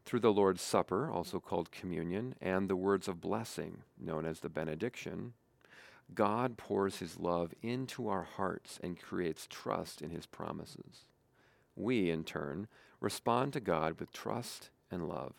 through 0.06 0.20
the 0.20 0.32
Lord's 0.32 0.62
Supper, 0.62 1.12
also 1.12 1.40
called 1.40 1.72
communion, 1.72 2.36
and 2.40 2.70
the 2.70 2.76
words 2.76 3.08
of 3.08 3.20
blessing, 3.20 3.84
known 4.00 4.26
as 4.26 4.42
the 4.42 4.50
benediction, 4.50 5.34
God 6.14 6.58
pours 6.58 6.98
his 6.98 7.20
love 7.20 7.54
into 7.62 8.08
our 8.08 8.24
hearts 8.24 8.80
and 8.82 9.00
creates 9.00 9.48
trust 9.48 10.02
in 10.02 10.10
his 10.10 10.26
promises. 10.26 11.06
We, 11.76 12.10
in 12.10 12.24
turn, 12.24 12.68
respond 13.00 13.54
to 13.54 13.60
God 13.60 14.00
with 14.00 14.12
trust 14.12 14.70
and 14.90 15.08
love. 15.08 15.34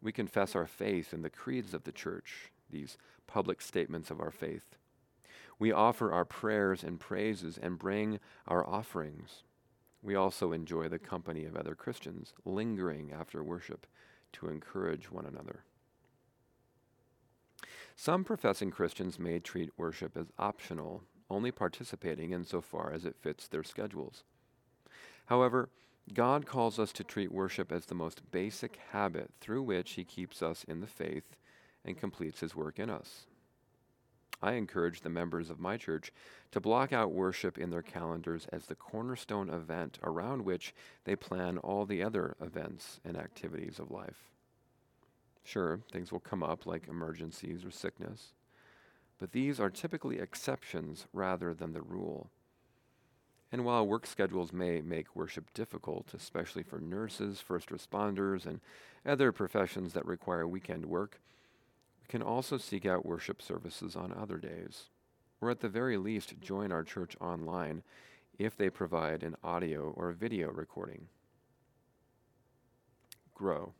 We 0.00 0.12
confess 0.12 0.54
our 0.54 0.66
faith 0.66 1.12
in 1.12 1.22
the 1.22 1.30
creeds 1.30 1.74
of 1.74 1.84
the 1.84 1.92
church, 1.92 2.52
these 2.70 2.96
public 3.26 3.60
statements 3.60 4.10
of 4.10 4.20
our 4.20 4.30
faith. 4.30 4.76
We 5.58 5.72
offer 5.72 6.12
our 6.12 6.24
prayers 6.24 6.84
and 6.84 7.00
praises 7.00 7.58
and 7.60 7.78
bring 7.78 8.20
our 8.46 8.66
offerings. 8.66 9.42
We 10.02 10.14
also 10.14 10.52
enjoy 10.52 10.88
the 10.88 11.00
company 11.00 11.44
of 11.44 11.56
other 11.56 11.74
Christians, 11.74 12.32
lingering 12.44 13.12
after 13.12 13.42
worship 13.42 13.86
to 14.34 14.48
encourage 14.48 15.10
one 15.10 15.26
another. 15.26 15.64
Some 18.00 18.22
professing 18.22 18.70
Christians 18.70 19.18
may 19.18 19.40
treat 19.40 19.76
worship 19.76 20.16
as 20.16 20.30
optional, 20.38 21.02
only 21.28 21.50
participating 21.50 22.30
insofar 22.30 22.92
as 22.92 23.04
it 23.04 23.16
fits 23.20 23.48
their 23.48 23.64
schedules. 23.64 24.22
However, 25.26 25.68
God 26.14 26.46
calls 26.46 26.78
us 26.78 26.92
to 26.92 27.02
treat 27.02 27.32
worship 27.32 27.72
as 27.72 27.86
the 27.86 27.96
most 27.96 28.30
basic 28.30 28.78
habit 28.92 29.32
through 29.40 29.64
which 29.64 29.94
He 29.94 30.04
keeps 30.04 30.44
us 30.44 30.62
in 30.62 30.80
the 30.80 30.86
faith 30.86 31.36
and 31.84 31.98
completes 31.98 32.38
His 32.38 32.54
work 32.54 32.78
in 32.78 32.88
us. 32.88 33.26
I 34.40 34.52
encourage 34.52 35.00
the 35.00 35.10
members 35.10 35.50
of 35.50 35.58
my 35.58 35.76
church 35.76 36.12
to 36.52 36.60
block 36.60 36.92
out 36.92 37.10
worship 37.10 37.58
in 37.58 37.70
their 37.70 37.82
calendars 37.82 38.46
as 38.52 38.66
the 38.66 38.76
cornerstone 38.76 39.50
event 39.50 39.98
around 40.04 40.44
which 40.44 40.72
they 41.02 41.16
plan 41.16 41.58
all 41.58 41.84
the 41.84 42.04
other 42.04 42.36
events 42.40 43.00
and 43.04 43.16
activities 43.16 43.80
of 43.80 43.90
life. 43.90 44.30
Sure, 45.48 45.80
things 45.90 46.12
will 46.12 46.20
come 46.20 46.42
up 46.42 46.66
like 46.66 46.88
emergencies 46.88 47.64
or 47.64 47.70
sickness, 47.70 48.34
but 49.18 49.32
these 49.32 49.58
are 49.58 49.70
typically 49.70 50.18
exceptions 50.18 51.06
rather 51.14 51.54
than 51.54 51.72
the 51.72 51.80
rule. 51.80 52.28
And 53.50 53.64
while 53.64 53.86
work 53.86 54.04
schedules 54.04 54.52
may 54.52 54.82
make 54.82 55.16
worship 55.16 55.54
difficult, 55.54 56.12
especially 56.12 56.62
for 56.62 56.80
nurses, 56.80 57.40
first 57.40 57.70
responders, 57.70 58.44
and 58.44 58.60
other 59.06 59.32
professions 59.32 59.94
that 59.94 60.04
require 60.04 60.46
weekend 60.46 60.84
work, 60.84 61.18
we 62.02 62.08
can 62.08 62.20
also 62.20 62.58
seek 62.58 62.84
out 62.84 63.06
worship 63.06 63.40
services 63.40 63.96
on 63.96 64.12
other 64.12 64.36
days, 64.36 64.90
or 65.40 65.50
at 65.50 65.60
the 65.60 65.68
very 65.70 65.96
least 65.96 66.38
join 66.42 66.70
our 66.70 66.84
church 66.84 67.16
online 67.22 67.82
if 68.38 68.54
they 68.54 68.68
provide 68.68 69.22
an 69.22 69.34
audio 69.42 69.94
or 69.96 70.12
video 70.12 70.50
recording. 70.50 71.08
Grow. 73.34 73.72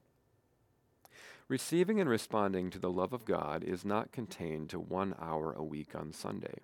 Receiving 1.49 2.00
and 2.00 2.09
responding 2.09 2.71
to 2.71 2.78
the 2.78 2.90
love 2.90 3.12
of 3.12 3.25
God 3.25 3.64
is 3.64 3.85
not 3.85 4.12
contained 4.12 4.69
to 4.71 4.78
one 4.78 5.14
hour 5.19 5.52
a 5.52 5.64
week 5.64 5.95
on 5.95 6.12
Sunday. 6.12 6.61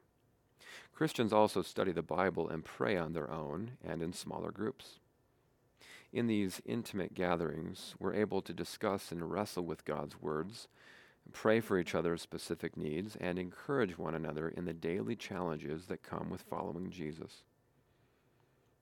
Christians 0.93 1.33
also 1.33 1.63
study 1.63 1.91
the 1.91 2.03
Bible 2.03 2.49
and 2.49 2.65
pray 2.65 2.97
on 2.97 3.13
their 3.13 3.31
own 3.31 3.73
and 3.83 4.03
in 4.03 4.13
smaller 4.13 4.51
groups. 4.51 5.01
In 6.13 6.27
these 6.27 6.61
intimate 6.65 7.15
gatherings, 7.15 7.95
we're 7.99 8.15
able 8.15 8.43
to 8.43 8.53
discuss 8.53 9.11
and 9.11 9.31
wrestle 9.31 9.65
with 9.65 9.85
God's 9.85 10.21
words 10.21 10.69
pray 11.33 11.61
for 11.61 11.79
each 11.79 11.95
other's 11.95 12.23
specific 12.23 12.77
needs, 12.77 13.17
and 13.17 13.39
encourage 13.39 13.99
one 13.99 14.15
another 14.15 14.49
in 14.49 14.65
the 14.65 14.73
daily 14.73 15.17
challenges 15.17 15.87
that 15.87 16.03
come 16.03 16.31
with 16.31 16.43
following 16.43 16.91
Jesus. 16.91 17.45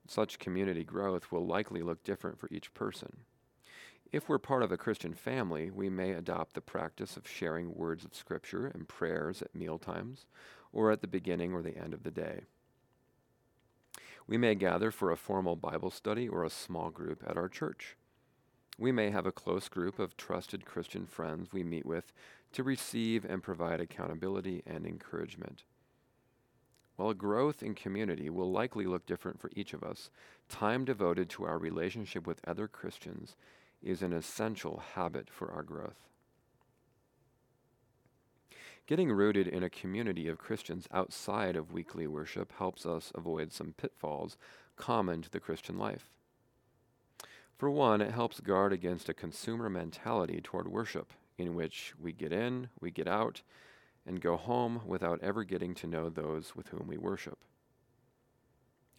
Such 0.07 0.39
community 0.39 0.85
growth 0.85 1.31
will 1.31 1.47
likely 1.47 1.83
look 1.83 2.03
different 2.03 2.39
for 2.39 2.49
each 2.51 2.75
person. 2.75 3.19
If 4.12 4.28
we're 4.28 4.38
part 4.38 4.62
of 4.62 4.71
a 4.71 4.76
Christian 4.76 5.14
family, 5.14 5.71
we 5.71 5.88
may 5.88 6.12
adopt 6.12 6.52
the 6.52 6.61
practice 6.61 7.16
of 7.16 7.26
sharing 7.26 7.75
words 7.75 8.04
of 8.04 8.14
Scripture 8.14 8.66
and 8.66 8.87
prayers 8.87 9.40
at 9.40 9.54
mealtimes 9.54 10.26
or 10.71 10.92
at 10.92 11.00
the 11.00 11.07
beginning 11.07 11.54
or 11.54 11.62
the 11.62 11.78
end 11.78 11.95
of 11.95 12.02
the 12.02 12.11
day. 12.11 12.42
We 14.26 14.37
may 14.37 14.54
gather 14.54 14.90
for 14.90 15.11
a 15.11 15.16
formal 15.16 15.57
Bible 15.57 15.90
study 15.90 16.28
or 16.28 16.45
a 16.45 16.50
small 16.50 16.90
group 16.90 17.25
at 17.26 17.38
our 17.38 17.49
church. 17.49 17.97
We 18.78 18.92
may 18.92 19.11
have 19.11 19.25
a 19.25 19.33
close 19.33 19.71
group 19.71 19.99
of 19.99 20.19
trusted 20.19 20.66
Christian 20.66 21.07
friends 21.07 21.50
we 21.50 21.62
meet 21.64 21.87
with 21.87 22.12
to 22.52 22.62
receive 22.62 23.25
and 23.25 23.42
provide 23.42 23.81
accountability 23.81 24.62
and 24.66 24.87
encouragement. 24.87 25.64
While 26.97 27.14
growth 27.14 27.62
in 27.62 27.75
community 27.75 28.28
will 28.28 28.52
likely 28.52 28.85
look 28.85 29.07
different 29.07 29.40
for 29.40 29.50
each 29.57 29.73
of 29.73 29.83
us, 29.83 30.11
time 30.50 30.85
devoted 30.85 31.31
to 31.31 31.45
our 31.45 31.59
relationship 31.59 32.26
with 32.26 32.47
other 32.47 32.69
Christians 32.69 33.37
is 33.83 34.03
an 34.03 34.12
essential 34.12 34.83
habit 34.95 35.29
for 35.31 35.51
our 35.51 35.62
growth. 35.62 36.09
Getting 38.87 39.12
rooted 39.12 39.47
in 39.47 39.62
a 39.62 39.71
community 39.71 40.29
of 40.29 40.39
Christians 40.39 40.89
outside 40.93 41.57
of 41.57 41.73
weekly 41.73 42.07
worship 42.07 42.53
helps 42.59 42.85
us 42.85 43.12
avoid 43.15 43.53
some 43.53 43.75
pitfalls 43.77 44.37
common 44.77 45.23
to 45.23 45.31
the 45.31 45.41
Christian 45.41 45.79
life. 45.79 46.11
For 47.57 47.71
one, 47.71 48.01
it 48.01 48.11
helps 48.11 48.41
guard 48.41 48.73
against 48.73 49.09
a 49.09 49.15
consumer 49.15 49.71
mentality 49.71 50.41
toward 50.43 50.67
worship, 50.67 51.12
in 51.39 51.55
which 51.55 51.95
we 52.01 52.12
get 52.12 52.33
in, 52.33 52.71
we 52.81 52.91
get 52.91 53.07
out, 53.07 53.43
and 54.05 54.21
go 54.21 54.37
home 54.37 54.81
without 54.85 55.23
ever 55.23 55.45
getting 55.45 55.75
to 55.77 55.87
know 55.87 56.09
those 56.09 56.57
with 56.57 56.69
whom 56.69 56.89
we 56.89 56.99
worship. 56.99 57.39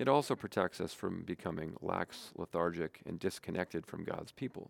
It 0.04 0.10
also 0.10 0.36
protects 0.36 0.82
us 0.82 0.94
from 0.94 1.22
becoming 1.22 1.78
lax, 1.80 2.34
lethargic, 2.36 3.00
and 3.06 3.18
disconnected 3.18 3.88
from 3.88 4.04
God's 4.04 4.34
people. 4.34 4.70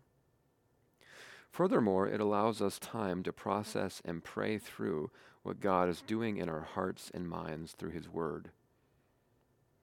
Furthermore, 1.50 2.06
it 2.06 2.20
allows 2.20 2.62
us 2.62 2.78
time 2.78 3.24
to 3.24 3.32
process 3.32 4.00
and 4.04 4.22
pray 4.22 4.58
through 4.58 5.10
what 5.42 5.58
God 5.58 5.88
is 5.88 6.02
doing 6.02 6.36
in 6.36 6.48
our 6.48 6.60
hearts 6.60 7.10
and 7.12 7.28
minds 7.28 7.72
through 7.72 7.90
His 7.90 8.08
Word. 8.08 8.50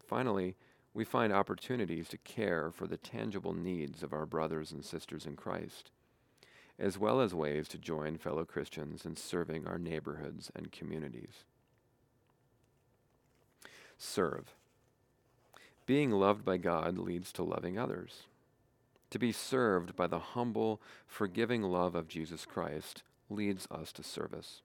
Finally, 0.08 0.56
we 0.94 1.04
find 1.04 1.34
opportunities 1.34 2.08
to 2.08 2.18
care 2.20 2.72
for 2.72 2.88
the 2.88 2.96
tangible 2.96 3.54
needs 3.54 4.04
of 4.04 4.14
our 4.14 4.26
brothers 4.26 4.72
and 4.72 4.86
sisters 4.86 5.26
in 5.26 5.36
Christ, 5.36 5.92
as 6.80 6.98
well 6.98 7.20
as 7.20 7.36
ways 7.36 7.68
to 7.68 7.78
join 7.78 8.18
fellow 8.18 8.46
Christians 8.46 9.06
in 9.06 9.18
serving 9.18 9.68
our 9.68 9.78
neighborhoods 9.78 10.50
and 10.56 10.72
communities. 10.72 11.44
Serve. 13.98 14.56
Being 15.92 16.12
loved 16.12 16.46
by 16.46 16.56
God 16.56 16.98
leads 16.98 17.34
to 17.34 17.44
loving 17.44 17.78
others. 17.78 18.24
To 19.10 19.20
be 19.20 19.34
served 19.34 19.94
by 19.94 20.08
the 20.08 20.20
humble, 20.20 20.82
forgiving 21.06 21.64
love 21.64 21.96
of 21.96 22.08
Jesus 22.08 22.46
Christ 22.46 23.04
leads 23.30 23.68
us 23.70 23.92
to 23.92 24.02
service. 24.02 24.62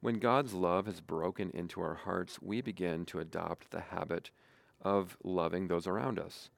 When 0.00 0.18
God's 0.18 0.52
love 0.52 0.86
has 0.86 1.00
broken 1.00 1.52
into 1.54 1.80
our 1.80 1.94
hearts, 1.94 2.42
we 2.42 2.60
begin 2.60 3.04
to 3.04 3.20
adopt 3.20 3.70
the 3.70 3.82
habit 3.82 4.32
of 4.80 5.16
loving 5.22 5.68
those 5.68 5.86
around 5.86 6.18
us. 6.18 6.50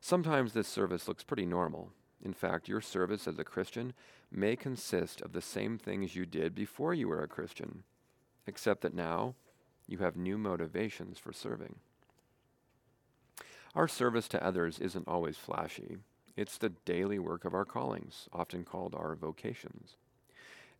Sometimes 0.00 0.52
this 0.52 0.68
service 0.68 1.08
looks 1.08 1.24
pretty 1.24 1.44
normal. 1.44 1.90
In 2.24 2.34
fact, 2.34 2.68
your 2.68 2.80
service 2.80 3.26
as 3.26 3.40
a 3.40 3.44
Christian 3.44 3.94
may 4.30 4.54
consist 4.54 5.20
of 5.22 5.32
the 5.32 5.42
same 5.42 5.76
things 5.76 6.14
you 6.14 6.24
did 6.24 6.54
before 6.54 6.94
you 6.94 7.08
were 7.08 7.24
a 7.24 7.26
Christian, 7.26 7.82
except 8.46 8.82
that 8.82 8.94
now 8.94 9.34
you 9.88 9.98
have 9.98 10.14
new 10.14 10.38
motivations 10.38 11.18
for 11.18 11.32
serving. 11.32 11.80
Our 13.74 13.88
service 13.88 14.28
to 14.28 14.44
others 14.44 14.78
isn't 14.78 15.08
always 15.08 15.38
flashy. 15.38 15.96
It's 16.36 16.58
the 16.58 16.70
daily 16.84 17.18
work 17.18 17.44
of 17.44 17.54
our 17.54 17.64
callings, 17.64 18.28
often 18.32 18.64
called 18.64 18.94
our 18.94 19.14
vocations. 19.14 19.96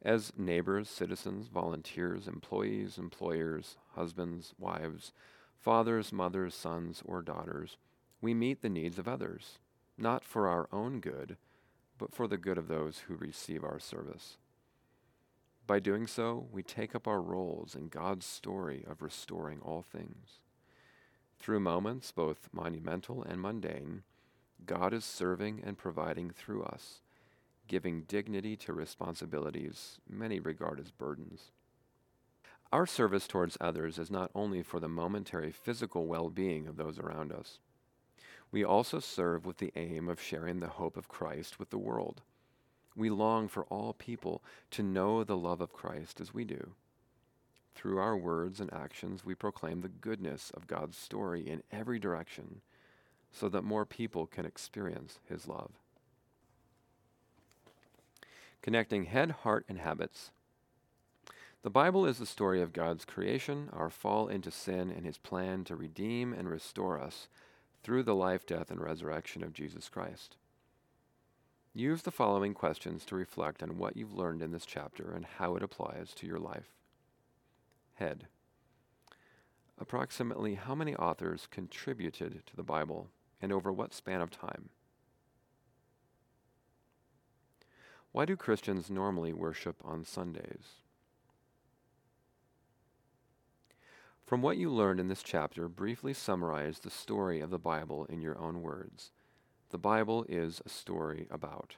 As 0.03 0.33
neighbors, 0.37 0.91
citizens, 0.91 1.47
volunteers, 1.47 2.29
employees, 2.29 2.99
employers, 2.99 3.77
husbands, 3.95 4.53
wives, 4.59 5.13
fathers, 5.59 6.13
mothers, 6.13 6.55
sons, 6.55 7.03
or 7.07 7.23
daughters, 7.23 7.77
we 8.21 8.35
meet 8.35 8.61
the 8.61 8.69
needs 8.69 8.99
of 8.99 9.09
others, 9.09 9.59
not 9.97 10.25
for 10.25 10.49
our 10.49 10.69
own 10.73 11.01
good, 11.01 11.37
but 11.99 12.15
for 12.15 12.27
the 12.27 12.37
good 12.37 12.59
of 12.59 12.69
those 12.69 13.05
who 13.07 13.15
receive 13.15 13.65
our 13.65 13.79
service. 13.79 14.37
By 15.67 15.79
doing 15.79 16.07
so, 16.07 16.47
we 16.53 16.63
take 16.63 16.95
up 16.95 17.07
our 17.07 17.23
roles 17.23 17.75
in 17.75 17.89
God's 17.89 18.27
story 18.27 18.85
of 18.87 19.01
restoring 19.01 19.61
all 19.63 19.83
things. 19.83 20.41
Through 21.43 21.59
moments 21.59 22.13
both 22.13 22.49
monumental 22.53 23.25
and 23.25 23.41
mundane, 23.41 24.05
God 24.65 24.95
is 24.95 25.05
serving 25.05 25.61
and 25.65 25.77
providing 25.77 26.31
through 26.31 26.63
us, 26.63 27.01
giving 27.67 28.03
dignity 28.03 28.57
to 28.59 28.73
responsibilities 28.73 29.99
many 30.09 30.39
regard 30.39 30.79
as 30.79 30.93
burdens. 30.93 31.51
Our 32.73 32.87
service 32.87 33.27
towards 33.27 33.59
others 33.61 33.99
is 33.99 34.09
not 34.09 34.31
only 34.37 34.63
for 34.63 34.79
the 34.79 34.89
momentary 34.89 35.51
physical 35.51 36.07
well 36.07 36.31
being 36.31 36.69
of 36.69 36.77
those 36.77 37.01
around 37.01 37.33
us. 37.33 37.59
We 38.53 38.63
also 38.63 39.01
serve 39.01 39.45
with 39.45 39.57
the 39.57 39.73
aim 39.75 40.09
of 40.09 40.23
sharing 40.23 40.61
the 40.61 40.69
hope 40.69 40.97
of 40.97 41.09
Christ 41.09 41.59
with 41.59 41.71
the 41.71 41.77
world. 41.77 42.23
We 42.95 43.11
long 43.11 43.49
for 43.49 43.65
all 43.65 43.95
people 43.95 44.45
to 44.71 44.85
know 44.85 45.25
the 45.25 45.37
love 45.37 45.61
of 45.61 45.73
Christ 45.73 46.21
as 46.21 46.33
we 46.33 46.45
do. 46.45 46.77
Through 47.75 47.99
our 47.99 48.17
words 48.17 48.61
and 48.61 48.73
actions, 48.73 49.25
we 49.25 49.35
proclaim 49.35 49.81
the 49.81 49.89
goodness 49.89 50.51
of 50.55 50.67
God's 50.67 50.97
story 50.97 51.41
in 51.41 51.63
every 51.73 51.99
direction 51.99 52.61
so 53.33 53.49
that 53.49 53.65
more 53.65 53.87
people 53.87 54.27
can 54.27 54.45
experience 54.45 55.19
His 55.29 55.49
love. 55.49 55.71
Connecting 58.61 59.07
head, 59.07 59.31
heart, 59.43 59.65
and 59.69 59.79
habits 59.79 60.31
the 61.63 61.71
Bible 61.71 62.07
is 62.07 62.19
the 62.19 62.27
story 62.27 62.61
of 62.61 62.73
God's 62.73 63.05
creation, 63.05 63.69
our 63.73 63.89
fall 63.89 64.27
into 64.27 64.51
sin, 64.51 64.91
and 64.91 65.07
his 65.07 65.19
plan 65.19 65.63
to 65.65 65.77
redeem 65.77 66.33
and 66.33 66.51
restore 66.51 66.99
us 66.99 67.29
through 67.85 68.03
the 68.03 68.17
life, 68.17 68.45
death, 68.45 68.69
and 68.73 68.81
resurrection 68.81 69.45
of 69.45 69.53
Jesus 69.53 69.89
Christ. 69.89 70.37
Use 71.73 72.03
the 72.03 72.11
following 72.11 72.53
questions 72.53 73.05
to 73.05 73.15
reflect 73.15 73.63
on 73.63 73.79
what 73.79 73.97
you've 73.97 74.13
learned 74.13 74.43
in 74.43 74.51
this 74.51 74.67
chapter 74.67 75.13
and 75.13 75.25
how 75.25 75.55
it 75.55 75.63
applies 75.63 76.13
to 76.15 76.27
your 76.27 76.41
life. 76.41 76.75
Head. 78.03 78.27
Approximately 79.79 80.57
how 80.57 80.75
many 80.75 80.93
authors 80.97 81.47
contributed 81.49 82.43
to 82.47 82.57
the 82.57 82.65
Bible 82.65 83.11
and 83.41 83.53
over 83.53 83.73
what 83.73 83.95
span 83.95 84.21
of 84.21 84.29
time? 84.29 84.71
Why 88.11 88.25
do 88.25 88.35
Christians 88.35 88.91
normally 88.91 89.33
worship 89.33 89.77
on 89.85 90.05
Sundays? 90.05 90.81
From 94.27 94.43
what 94.43 94.57
you 94.57 94.69
learned 94.69 94.99
in 94.99 95.07
this 95.07 95.23
chapter, 95.23 95.69
briefly 95.69 96.13
summarize 96.13 96.81
the 96.81 96.91
story 96.91 97.39
of 97.39 97.51
the 97.51 97.57
Bible 97.57 98.07
in 98.07 98.21
your 98.21 98.37
own 98.37 98.63
words. 98.63 99.13
The 99.71 99.79
Bible 99.79 100.27
is 100.29 100.61
a 100.67 100.69
story 100.69 101.29
about. 101.31 101.77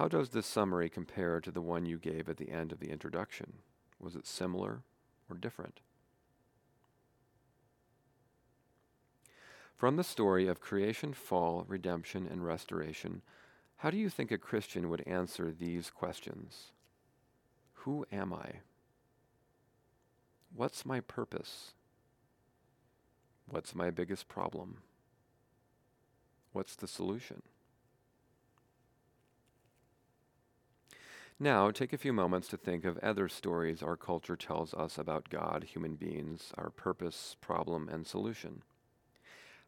How 0.00 0.08
does 0.08 0.30
this 0.30 0.46
summary 0.46 0.88
compare 0.88 1.42
to 1.42 1.50
the 1.50 1.60
one 1.60 1.84
you 1.84 1.98
gave 1.98 2.30
at 2.30 2.38
the 2.38 2.48
end 2.48 2.72
of 2.72 2.80
the 2.80 2.88
introduction? 2.88 3.58
Was 3.98 4.16
it 4.16 4.26
similar 4.26 4.80
or 5.28 5.36
different? 5.36 5.80
From 9.76 9.96
the 9.96 10.02
story 10.02 10.46
of 10.46 10.58
creation, 10.58 11.12
fall, 11.12 11.66
redemption, 11.68 12.26
and 12.26 12.42
restoration, 12.42 13.20
how 13.76 13.90
do 13.90 13.98
you 13.98 14.08
think 14.08 14.30
a 14.30 14.38
Christian 14.38 14.88
would 14.88 15.06
answer 15.06 15.52
these 15.52 15.90
questions? 15.90 16.72
Who 17.84 18.06
am 18.10 18.32
I? 18.32 18.60
What's 20.56 20.86
my 20.86 21.00
purpose? 21.00 21.72
What's 23.50 23.74
my 23.74 23.90
biggest 23.90 24.28
problem? 24.28 24.78
What's 26.54 26.74
the 26.74 26.88
solution? 26.88 27.42
Now, 31.42 31.70
take 31.70 31.94
a 31.94 31.98
few 31.98 32.12
moments 32.12 32.48
to 32.48 32.58
think 32.58 32.84
of 32.84 32.98
other 32.98 33.26
stories 33.26 33.82
our 33.82 33.96
culture 33.96 34.36
tells 34.36 34.74
us 34.74 34.98
about 34.98 35.30
God, 35.30 35.64
human 35.64 35.94
beings, 35.94 36.52
our 36.58 36.68
purpose, 36.68 37.34
problem, 37.40 37.88
and 37.88 38.06
solution. 38.06 38.62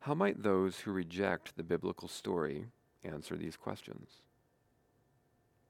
How 0.01 0.13
might 0.13 0.43
those 0.43 0.81
who 0.81 0.93
reject 0.93 1.57
the 1.57 1.63
biblical 1.63 2.09
story 2.09 2.67
answer 3.03 3.37
these 3.37 3.57
questions? 3.57 4.11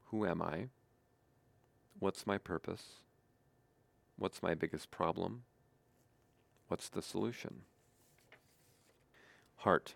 Who 0.06 0.26
am 0.26 0.42
I? 0.42 0.70
What's 2.00 2.26
my 2.26 2.36
purpose? 2.36 2.82
What's 4.16 4.42
my 4.42 4.54
biggest 4.54 4.90
problem? 4.90 5.44
What's 6.66 6.88
the 6.88 7.00
solution? 7.00 7.62
Heart. 9.58 9.94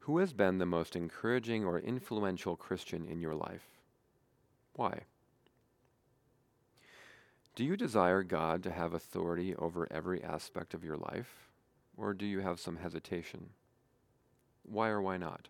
Who 0.00 0.18
has 0.18 0.32
been 0.32 0.58
the 0.58 0.66
most 0.66 0.96
encouraging 0.96 1.64
or 1.64 1.78
influential 1.78 2.56
Christian 2.56 3.06
in 3.06 3.20
your 3.20 3.36
life? 3.36 3.79
Why? 4.80 5.02
Do 7.54 7.64
you 7.64 7.76
desire 7.76 8.22
God 8.22 8.62
to 8.62 8.70
have 8.70 8.94
authority 8.94 9.54
over 9.56 9.86
every 9.90 10.24
aspect 10.24 10.72
of 10.72 10.82
your 10.82 10.96
life? 10.96 11.50
Or 11.98 12.14
do 12.14 12.24
you 12.24 12.40
have 12.40 12.58
some 12.58 12.76
hesitation? 12.76 13.50
Why 14.62 14.88
or 14.88 15.02
why 15.02 15.18
not? 15.18 15.48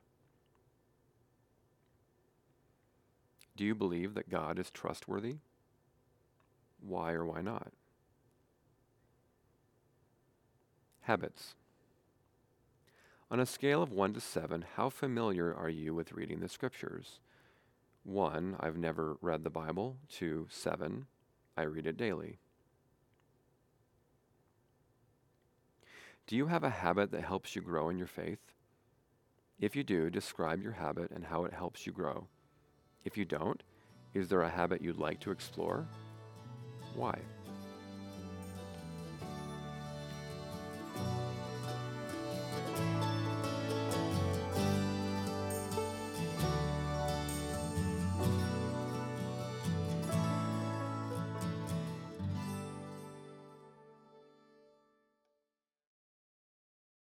Do 3.57 3.65
you 3.65 3.77
believe 3.77 4.15
that 4.15 4.31
God 4.31 4.59
is 4.59 4.69
trustworthy? 4.69 5.37
Why 6.81 7.13
or 7.13 7.25
why 7.25 7.41
not? 7.41 7.71
Habits. 11.03 11.55
On 13.31 13.39
a 13.39 13.47
scale 13.47 13.81
of 13.81 13.93
1 13.93 14.13
to 14.15 14.21
7, 14.21 14.65
how 14.75 14.91
familiar 14.91 15.55
are 15.55 15.71
you 15.71 15.95
with 15.95 16.15
reading 16.15 16.41
the 16.41 16.49
scriptures? 16.49 17.21
1. 18.05 18.57
I've 18.61 18.77
never 18.77 19.17
read 19.21 19.45
the 19.45 19.51
Bible. 19.51 19.97
2. 20.11 20.47
7. 20.51 21.07
I 21.57 21.63
read 21.63 21.87
it 21.87 21.97
daily. 21.97 22.39
Do 26.27 26.37
you 26.37 26.47
have 26.47 26.65
a 26.65 26.71
habit 26.71 27.11
that 27.11 27.25
helps 27.25 27.57
you 27.57 27.63
grow 27.63 27.89
in 27.89 27.99
your 27.99 28.07
faith? 28.07 28.39
If 29.59 29.77
you 29.77 29.83
do, 29.83 30.09
describe 30.09 30.63
your 30.63 30.73
habit 30.73 31.11
and 31.11 31.25
how 31.25 31.45
it 31.45 31.53
helps 31.53 31.87
you 31.87 31.93
grow. 31.93 32.29
If 33.05 33.19
you 33.19 33.25
don't, 33.25 33.63
is 34.15 34.29
there 34.29 34.43
a 34.43 34.49
habit 34.49 34.81
you'd 34.81 34.97
like 34.97 35.21
to 35.21 35.31
explore? 35.31 35.87
Why? 36.95 37.19